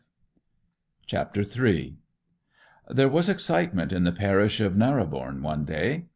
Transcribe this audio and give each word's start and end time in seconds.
CHAPTER 1.05 1.41
III 1.41 1.95
There 2.89 3.07
was 3.07 3.29
excitement 3.29 3.93
in 3.93 4.03
the 4.03 4.11
parish 4.11 4.59
of 4.59 4.75
Narrobourne 4.75 5.43
one 5.43 5.63
day. 5.63 6.07